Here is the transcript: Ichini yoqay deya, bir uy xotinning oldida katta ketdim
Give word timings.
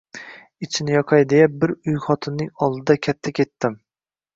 Ichini 0.67 0.95
yoqay 0.95 1.27
deya, 1.35 1.51
bir 1.65 1.75
uy 1.93 2.03
xotinning 2.09 2.53
oldida 2.71 3.01
katta 3.09 3.39
ketdim 3.41 3.83